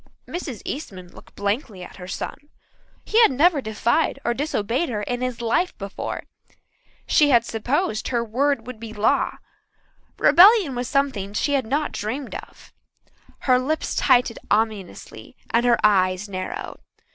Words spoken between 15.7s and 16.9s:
eyes narrowed.